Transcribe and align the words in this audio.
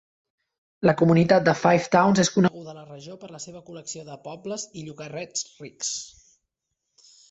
La 0.89 0.95
comunitat 1.01 1.45
de 1.49 1.55
Five 1.65 1.91
Towns 1.97 2.23
és 2.25 2.33
coneguda 2.39 2.75
a 2.75 2.79
la 2.79 2.87
regió 2.95 3.21
per 3.27 3.31
la 3.37 3.43
seva 3.47 3.63
col·lecció 3.71 4.09
de 4.11 4.21
pobles 4.27 4.69
i 4.83 4.89
llogarrets 4.91 5.49
rics. 5.65 5.97